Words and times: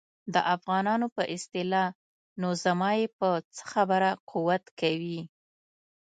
د 0.33 0.35
افغانانو 0.55 1.07
په 1.15 1.23
اصطلاح 1.35 1.87
نو 2.41 2.49
زما 2.63 2.91
یې 2.99 3.07
په 3.17 3.27
څه 3.55 3.63
خبره 3.73 4.09
قوت 4.31 4.63
کوي. 4.79 5.21